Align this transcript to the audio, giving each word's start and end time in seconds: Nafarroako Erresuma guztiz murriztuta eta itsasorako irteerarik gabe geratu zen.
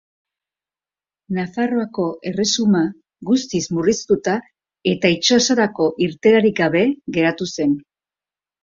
Nafarroako 1.37 2.05
Erresuma 2.31 2.81
guztiz 3.31 3.63
murriztuta 3.77 4.39
eta 4.97 5.15
itsasorako 5.19 5.91
irteerarik 6.09 6.61
gabe 6.65 6.87
geratu 7.21 7.51
zen. 7.57 7.83